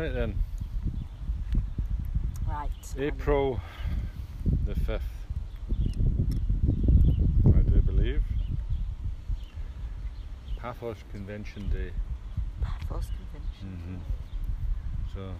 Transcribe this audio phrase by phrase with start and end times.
[0.00, 0.34] Right then,
[2.48, 2.70] Right.
[2.96, 3.60] April
[4.64, 5.02] the 5th,
[7.44, 8.22] I do believe.
[10.56, 11.90] Paphos Convention Day.
[12.62, 14.00] Paphos Convention.
[15.12, 15.34] hmm So,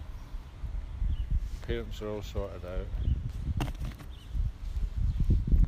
[1.65, 2.85] parents are all sorted out.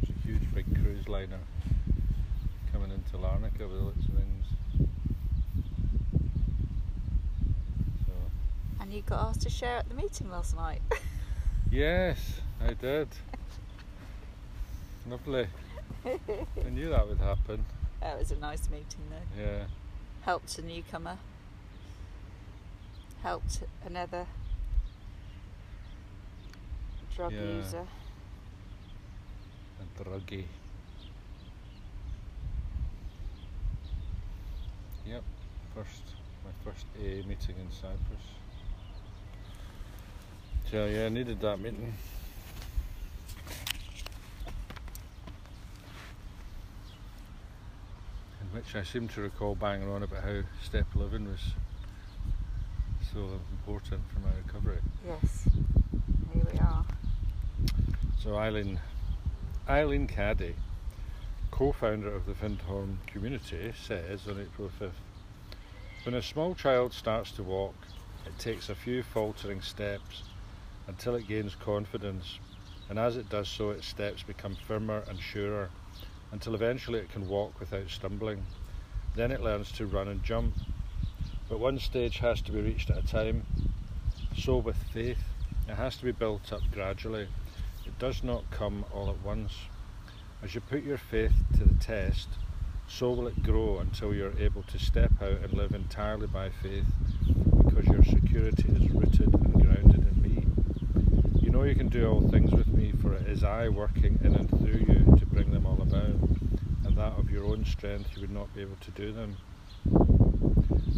[0.04, 1.40] There's a huge big cruise liner
[2.72, 4.46] coming into Larnaca with lots of things.
[8.06, 8.14] So,
[8.84, 10.82] And you got asked to share at the meeting last night.
[11.72, 13.08] yes, I did.
[15.10, 15.48] Lovely.
[16.06, 17.64] I knew that would happen.
[18.02, 19.42] That was a nice meeting though.
[19.42, 19.64] Yeah.
[20.24, 21.18] Helped a newcomer.
[23.22, 24.28] Helped another
[27.16, 27.40] drug Yeah.
[27.40, 27.88] user.
[29.80, 30.44] A druggie.
[35.06, 35.24] Yep,
[35.74, 36.02] first
[36.44, 38.43] my first AA meeting in Cyprus.
[40.72, 41.94] So yeah, I needed that meeting.
[48.42, 51.42] In which I seem to recall banging on about how step 11 was
[53.14, 53.20] so
[53.52, 54.80] important for my recovery.
[55.08, 55.48] Yes.
[56.34, 56.86] Here we are.
[58.20, 58.80] So Eileen,
[59.70, 60.56] Eileen Caddy,
[61.52, 64.92] co-founder of the Findhorn community, says on April 5th,
[66.04, 67.76] when a small child starts to walk,
[68.26, 70.24] it takes a few faltering steps
[70.88, 72.40] until it gains confidence,
[72.90, 75.70] and as it does so, its steps become firmer and surer
[76.32, 78.44] until eventually it can walk without stumbling.
[79.16, 80.56] Then it learns to run and jump.
[81.48, 83.46] But one stage has to be reached at a time.
[84.38, 85.24] So with faith,
[85.68, 87.28] it has to be built up gradually.
[87.86, 89.54] It does not come all at once.
[90.42, 92.28] As you put your faith to the test,
[92.88, 96.86] so will it grow until you're able to step out and live entirely by faith
[97.64, 99.93] because your security is rooted and grounded
[101.54, 104.50] know you can do all things with me, for it is I working in and
[104.50, 106.16] through you to bring them all about,
[106.86, 109.38] and that of your own strength you would not be able to do them.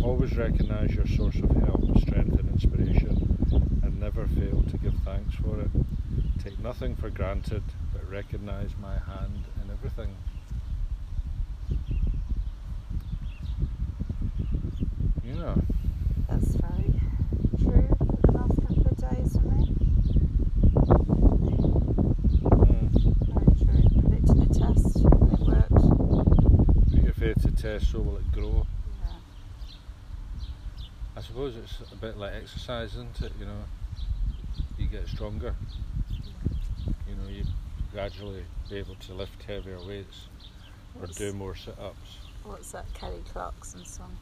[0.02, 3.38] Always recognize your source of help, strength, and inspiration,
[3.84, 5.70] and never fail to give thanks for it.
[6.42, 10.16] Take nothing for granted, but recognize my hand in everything.
[15.26, 15.62] You know,
[16.30, 16.94] That's very
[17.58, 19.76] true for the last couple of days for me.
[22.44, 22.90] mm,
[23.34, 23.84] Very true.
[24.02, 24.98] Predicting a test.
[24.98, 26.92] It worked.
[26.92, 28.66] put your faith to test, so will it grow.
[29.02, 29.12] Yeah.
[31.18, 33.32] I suppose it's a bit like exercise, isn't it?
[33.40, 33.64] You know,
[34.78, 35.56] you get stronger.
[37.08, 37.46] You know, you
[37.92, 40.28] gradually be able to lift heavier weights
[41.00, 42.18] or do more sit-ups.
[42.44, 44.16] what's that Kelly Clarkson song?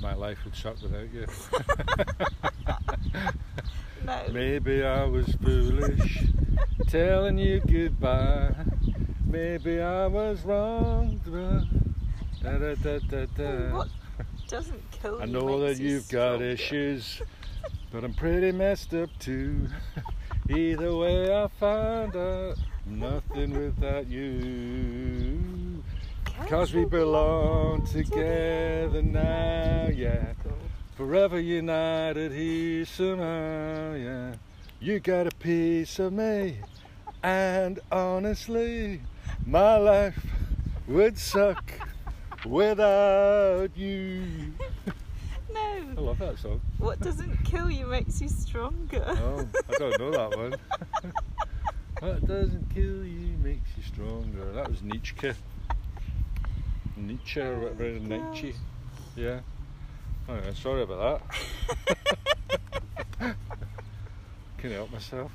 [0.00, 1.26] My life would suck without you.
[4.04, 4.22] No.
[4.32, 6.24] Maybe I was foolish
[6.88, 8.54] telling you goodbye.
[9.26, 11.20] Maybe I was wrong.
[12.42, 13.76] Da, da, da.
[13.76, 13.88] What
[14.48, 17.20] doesn't kill I know that you you've got issues,
[17.92, 19.68] but I'm pretty messed up too.
[20.48, 22.56] Either way, I find out
[22.86, 25.84] nothing without you.
[26.48, 30.32] Cause we belong together now, yeah.
[30.96, 34.34] Forever united here somehow, yeah.
[34.80, 36.56] You got a piece of me,
[37.22, 39.02] and honestly,
[39.44, 40.26] my life
[40.88, 41.89] would suck
[42.44, 44.52] without you.
[45.52, 45.60] no.
[45.60, 46.02] I No.
[46.02, 46.60] love that song.
[46.78, 49.04] What doesn't kill you makes you stronger.
[49.06, 50.54] Oh, I don't know that one.
[52.00, 54.52] what doesn't kill you makes you stronger.
[54.52, 55.32] That was Nietzsche.
[56.96, 58.54] Nietzsche or whatever, Oh, Nietzsche.
[59.16, 59.40] Yeah.
[60.28, 61.22] Oh, yeah, sorry about
[63.18, 63.36] that.
[64.58, 65.32] Can I help myself.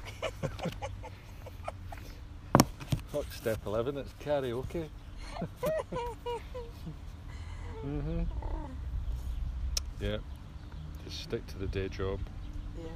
[3.12, 4.88] Fuck step 11, it's karaoke.
[7.86, 8.24] Hmm
[10.00, 10.18] Yeah.
[11.06, 12.20] Just stick to the day job.
[12.78, 12.90] Yeah.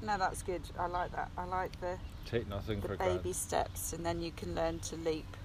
[0.00, 0.62] No, that's good.
[0.78, 1.30] I like that.
[1.36, 3.34] I like the, Take nothing the for baby granted.
[3.36, 5.36] steps and then you can learn to leap.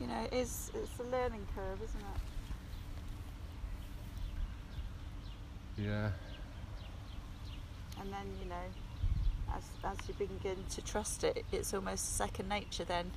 [0.00, 2.20] You know, it is it's a learning curve, isn't it?
[5.86, 6.10] Yeah.
[8.00, 12.84] And then, you know, as as you begin to trust it, it's almost second nature
[12.84, 13.10] then.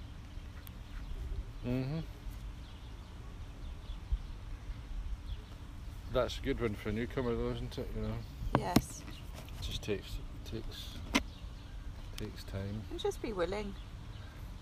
[1.64, 2.00] hmm
[6.12, 7.88] That's a good one for a newcomer, though, isn't it?
[7.96, 8.14] You know,
[8.58, 9.04] Yes.
[9.08, 10.98] it just takes takes
[12.18, 12.82] takes time.
[12.90, 13.76] And just be willing.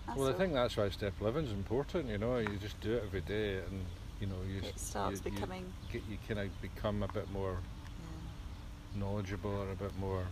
[0.06, 2.08] That's well, I think that's why step 11 is important.
[2.08, 3.84] You know, you just do it every day, and
[4.20, 7.30] you know, you it starts you, becoming you, get, you kind of become a bit
[7.30, 9.00] more yeah.
[9.00, 10.26] knowledgeable or a bit more,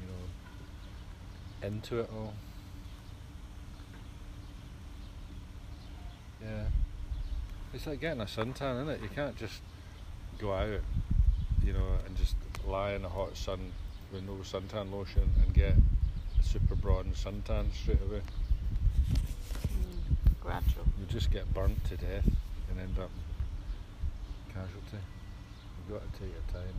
[0.00, 2.32] you know, into it all.
[6.42, 6.64] Yeah.
[7.74, 9.02] It's like getting a suntan, isn't it?
[9.02, 9.60] You can't just
[10.38, 10.80] go out,
[11.64, 12.36] you know, and just
[12.66, 13.72] lie in the hot sun
[14.12, 15.72] with no suntan lotion and get
[16.38, 18.20] a super bronze suntan straight away.
[19.68, 20.84] Mm, gradual.
[20.98, 22.28] You just get burnt to death
[22.70, 23.10] and end up
[24.48, 25.04] casualty.
[25.88, 26.76] You've got to take your time.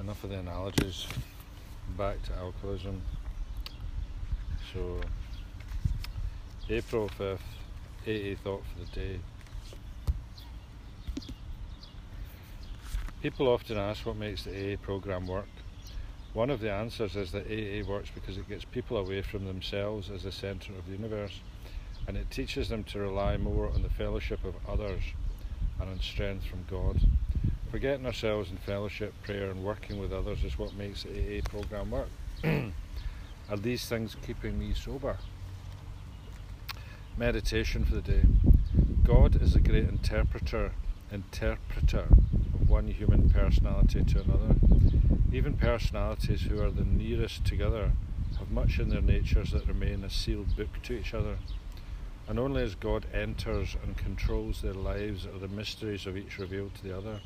[0.00, 1.06] Enough of the analogies.
[1.96, 3.02] Back to alcoholism.
[4.72, 5.00] So,
[6.68, 7.38] April 5th,
[8.06, 9.20] AA thought for the day.
[13.24, 15.48] People often ask what makes the AA program work.
[16.34, 20.10] One of the answers is that AA works because it gets people away from themselves
[20.10, 21.40] as the centre of the universe
[22.06, 25.02] and it teaches them to rely more on the fellowship of others
[25.80, 27.00] and on strength from God.
[27.70, 31.92] Forgetting ourselves in fellowship, prayer, and working with others is what makes the AA program
[31.92, 32.10] work.
[32.44, 35.16] Are these things keeping me sober?
[37.16, 38.24] Meditation for the day.
[39.02, 40.72] God is a great interpreter,
[41.10, 42.06] interpreter
[42.66, 44.56] one human personality to another.
[45.32, 47.92] Even personalities who are the nearest together
[48.38, 51.36] have much in their natures that remain a sealed book to each other
[52.28, 56.74] and only as God enters and controls their lives are the mysteries of each revealed
[56.76, 57.20] to the other.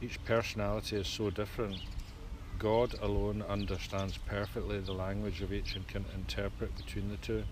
[0.00, 1.80] Each personality is so different.
[2.58, 7.44] God alone understands perfectly the language of each and can interpret between the two.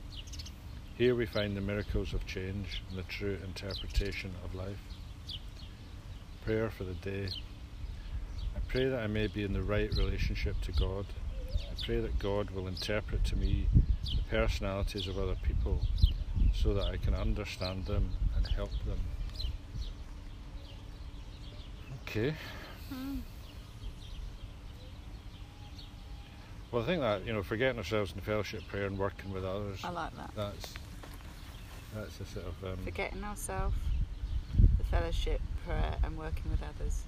[0.94, 4.78] Here we find the miracles of change and the true interpretation of life.
[6.44, 7.28] Prayer for the day.
[8.56, 11.06] I pray that I may be in the right relationship to God.
[11.54, 13.68] I pray that God will interpret to me
[14.04, 15.80] the personalities of other people
[16.52, 18.98] so that I can understand them and help them.
[22.02, 22.34] Okay.
[22.92, 23.20] Mm.
[26.72, 29.80] Well, I think that you know, forgetting ourselves in fellowship, prayer, and working with others.
[29.84, 30.30] I like that.
[30.34, 30.74] That's
[31.94, 33.76] that's a sort of um, Forgetting ourselves,
[34.78, 35.41] the fellowship,
[36.12, 37.02] and working with others.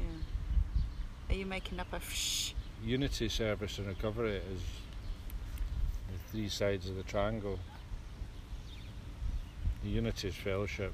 [0.00, 1.34] Yeah.
[1.34, 2.52] Are you making up a shh?
[2.84, 4.60] unity, service, and recovery is
[6.12, 7.58] the three sides of the triangle.
[9.82, 10.92] The unity is fellowship.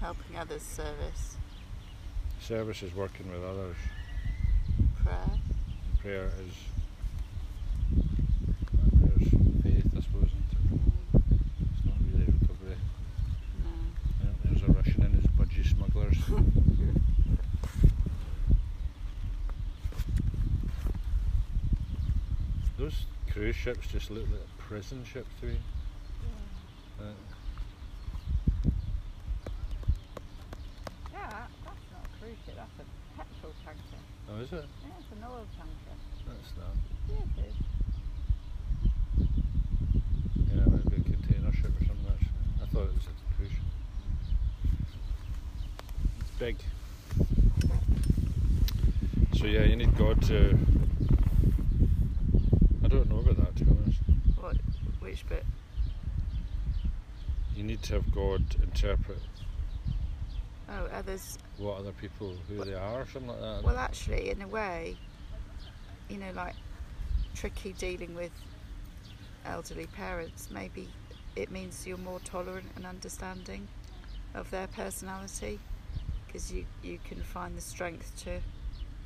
[0.00, 1.36] Helping others, service,
[2.40, 3.76] Service is working with others.
[5.04, 5.30] prayer.
[6.00, 6.54] Prayer is
[8.98, 9.28] prayer is
[9.62, 10.30] faith, I suppose.
[10.30, 10.80] Isn't
[11.14, 11.40] it?
[11.76, 12.76] It's not really recovery.
[13.64, 13.70] No.
[14.22, 16.16] Yeah, there's a Russian and his budgie smugglers.
[22.88, 25.56] Those cruise ships just look like prison ships to me.
[26.98, 27.02] Uh,
[31.12, 33.82] Yeah, that's not a cruise ship, that's a petrol tanker.
[34.30, 34.64] oh, is it?
[34.80, 35.96] Yeah, it's an oil tanker.
[36.28, 36.76] That's not.
[37.10, 37.56] Yeah, it is.
[40.50, 42.06] Yeah, it might be a container ship or something.
[42.08, 43.68] Actually, I thought it was a cruise ship.
[46.20, 46.56] It's big.
[49.38, 50.58] So yeah, you need God to.
[52.88, 53.98] I don't know about that to be honest.
[54.40, 54.56] What?
[55.08, 55.46] Which bit?
[57.56, 59.20] You need to have God interpret
[60.68, 61.38] Oh, others.
[61.56, 63.62] what other people, who they are, or something like that.
[63.62, 64.98] Well, actually, in a way,
[66.10, 66.56] you know, like
[67.34, 68.32] tricky dealing with
[69.46, 70.90] elderly parents, maybe
[71.36, 73.66] it means you're more tolerant and understanding
[74.34, 75.58] of their personality
[76.26, 78.40] because you, you can find the strength to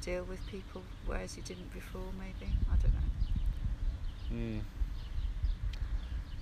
[0.01, 2.51] deal with people whereas you didn't before, maybe.
[2.73, 4.59] I don't know.
[4.59, 4.61] Mm.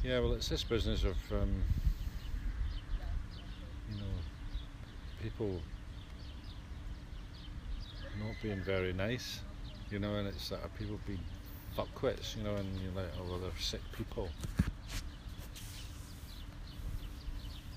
[0.03, 1.63] Yeah, well, it's this business of, um,
[3.91, 4.07] you know,
[5.23, 5.61] people
[8.19, 9.41] not being very nice,
[9.91, 11.21] you know, and it's that people being
[11.77, 14.31] fuckwits, you know, and you're like, oh, well, they're sick people.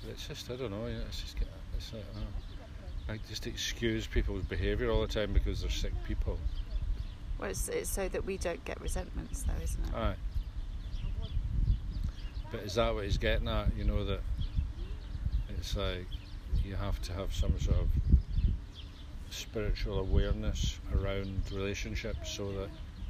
[0.01, 1.36] But it's just, I don't know, yeah, it's just,
[1.77, 6.39] it's like, uh, I just excuse people's behaviour all the time because they're sick people.
[7.38, 9.94] Well, it's, it's so that we don't get resentments, though, isn't it?
[9.94, 10.15] Aye.
[12.53, 13.75] But is that what he's getting at?
[13.75, 14.22] You know that
[15.50, 16.05] it's like
[16.63, 17.88] you have to have some sort of
[19.31, 22.69] spiritual awareness around relationships so that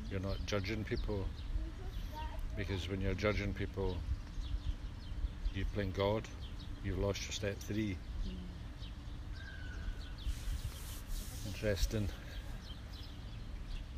[0.10, 1.26] you're not judging people.
[2.56, 3.98] Because when you're judging people,
[5.54, 6.24] you're playing God.
[6.86, 7.98] You've lost your step three.
[11.48, 12.08] Interesting.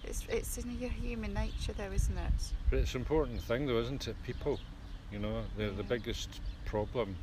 [0.04, 2.54] It's, it's in your human nature, though, isn't it?
[2.72, 4.16] But it's an important thing, though, isn't it?
[4.24, 4.60] People,
[5.12, 7.16] you know, they're the biggest problem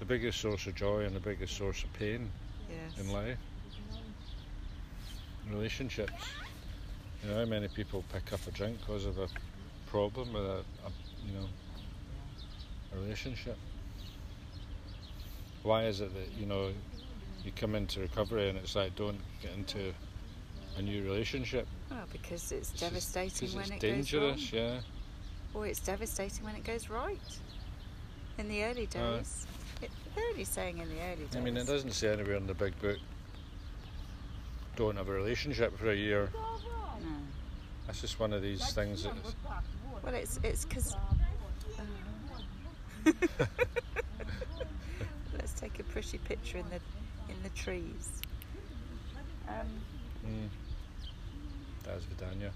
[0.00, 2.28] the biggest source of joy and the biggest source of pain
[2.68, 2.98] Yes.
[2.98, 3.38] in life.
[5.50, 6.12] Relationships.
[7.22, 9.28] You know, how many people pick up a drink because of a
[9.86, 10.90] problem with a, a
[11.26, 11.46] you know,
[12.94, 13.56] a relationship?
[15.62, 16.70] Why is it that you know
[17.44, 19.92] you come into recovery and it's like don't get into
[20.76, 21.66] a new relationship?
[21.90, 24.62] Well, because it's It's just- when it's it dangerous, goes wrong.
[24.62, 24.80] yeah.
[25.54, 27.18] Or it's devastating when it goes right.
[28.38, 29.46] In the early Uh, days.
[29.80, 31.36] it, they're only saying in the early days.
[31.36, 32.98] I mean, it doesn't say anywhere in the big book.
[34.76, 36.30] Don't have a relationship for a year.
[36.32, 36.58] No.
[37.86, 39.34] That's just one of these things that is,
[40.02, 40.96] Well, it's it's because.
[45.34, 46.80] Let's take a pretty picture in the
[47.30, 48.20] in the trees.
[49.48, 49.66] Um,
[50.26, 50.48] mm,
[51.84, 52.50] that's Vidania.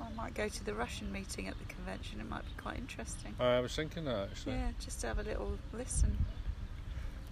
[0.00, 2.20] I might go to the Russian meeting at the convention.
[2.20, 3.34] It might be quite interesting.
[3.40, 4.54] I was thinking that actually.
[4.54, 6.16] Yeah, just to have a little listen.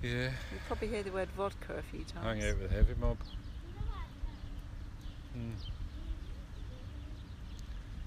[0.02, 0.30] Yeah.
[0.50, 2.24] You'll probably hear the word vodka a few times.
[2.24, 3.18] Hang out with the heavy mob.
[5.36, 5.52] Mm.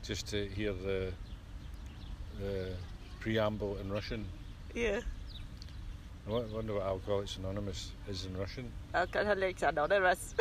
[0.03, 1.13] Just to hear the
[2.39, 2.69] the
[3.19, 4.25] preamble in Russian.
[4.73, 5.01] Yeah.
[6.27, 8.71] I wonder what Alcoholics Anonymous is in Russian.
[8.93, 10.33] Alcoholics Anonymous.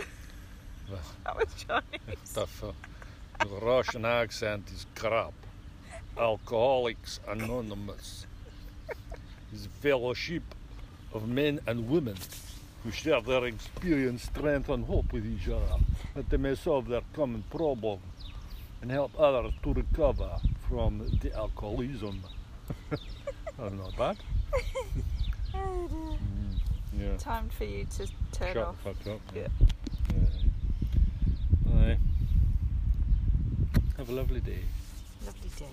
[0.91, 2.37] Well, that was Chinese.
[2.37, 2.75] f-
[3.41, 5.33] the Russian accent is crap.
[6.19, 8.27] Alcoholics Anonymous
[9.53, 10.43] is a fellowship
[11.13, 12.17] of men and women
[12.85, 15.77] who share their experience, strength, and hope with each other,
[16.15, 18.01] that they may solve their common problem
[18.83, 20.31] and help others to recover
[20.69, 22.23] from the alcoholism.
[22.91, 24.17] That's not bad.
[25.53, 25.61] Dear.
[25.61, 26.59] Mm,
[26.99, 27.17] yeah.
[27.19, 28.87] Time for you to turn Shut off.
[28.87, 28.97] up.
[29.35, 29.49] Yeah.
[30.15, 31.81] Yeah.
[31.81, 31.99] Aye.
[33.99, 34.65] Have a lovely day.
[35.25, 35.67] Lovely day.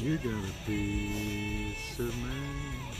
[0.00, 2.93] You got a piece of me.